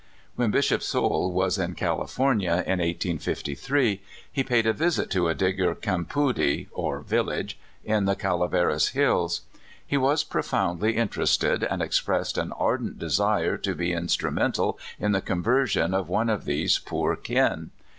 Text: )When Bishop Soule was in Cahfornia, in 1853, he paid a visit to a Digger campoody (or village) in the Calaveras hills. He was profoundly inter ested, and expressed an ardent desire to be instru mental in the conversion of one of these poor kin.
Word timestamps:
)When 0.35 0.49
Bishop 0.49 0.81
Soule 0.81 1.31
was 1.31 1.59
in 1.59 1.75
Cahfornia, 1.75 2.61
in 2.65 2.79
1853, 2.79 4.01
he 4.31 4.43
paid 4.43 4.65
a 4.65 4.73
visit 4.73 5.11
to 5.11 5.27
a 5.27 5.35
Digger 5.35 5.75
campoody 5.75 6.65
(or 6.71 7.01
village) 7.01 7.59
in 7.85 8.05
the 8.05 8.15
Calaveras 8.15 8.93
hills. 8.97 9.41
He 9.85 9.97
was 9.97 10.23
profoundly 10.23 10.97
inter 10.97 11.21
ested, 11.21 11.67
and 11.69 11.83
expressed 11.83 12.39
an 12.39 12.51
ardent 12.53 12.97
desire 12.97 13.57
to 13.57 13.75
be 13.75 13.89
instru 13.91 14.33
mental 14.33 14.79
in 14.99 15.11
the 15.11 15.21
conversion 15.21 15.93
of 15.93 16.09
one 16.09 16.31
of 16.31 16.45
these 16.45 16.79
poor 16.79 17.15
kin. 17.15 17.69